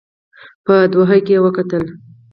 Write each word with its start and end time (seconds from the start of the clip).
په 0.65 0.75
دوحه 0.93 1.17
کې 1.27 1.37
وکتل. 1.45 1.83